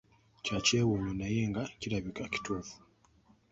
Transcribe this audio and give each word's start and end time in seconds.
Kya 0.43 0.57
kyewunyo 0.65 1.11
naye 1.19 1.41
nga 1.49 1.63
kirabika 1.79 2.23
kituufu. 2.33 2.75